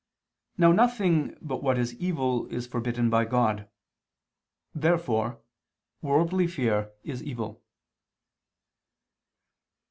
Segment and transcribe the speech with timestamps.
[0.57, 3.69] Now nothing but what is evil is forbidden by God.
[4.73, 5.41] Therefore
[6.01, 7.61] worldly fear is evil.